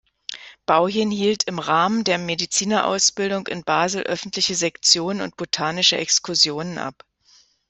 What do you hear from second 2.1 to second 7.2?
Medizinerausbildung in Basel öffentliche Sektionen und botanische Exkursionen ab.